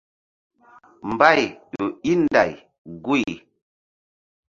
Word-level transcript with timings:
Mbay 1.11 1.39
ƴo 1.71 1.83
í 2.11 2.13
nday 2.21 2.51
guy. 3.05 3.23